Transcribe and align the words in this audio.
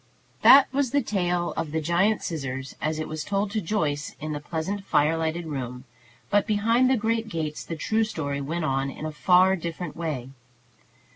That 0.41 0.65
was 0.73 0.89
the 0.89 1.03
tale 1.03 1.53
of 1.55 1.69
the 1.69 1.79
giant 1.79 2.23
scissors 2.23 2.75
as 2.81 2.97
it 2.97 3.07
was 3.07 3.23
told 3.23 3.51
to 3.51 3.61
Joyce 3.61 4.15
in 4.19 4.31
the 4.31 4.39
pleasant 4.39 4.83
fire 4.83 5.15
lighted 5.15 5.45
room; 5.45 5.83
but 6.31 6.47
behind 6.47 6.89
the 6.89 6.97
great 6.97 7.29
gates 7.29 7.63
the 7.63 7.75
true 7.75 8.03
story 8.03 8.41
went 8.41 8.65
on 8.65 8.89
in 8.89 9.05
a 9.05 9.11
far 9.11 9.55
different 9.55 9.95
way. 9.95 10.31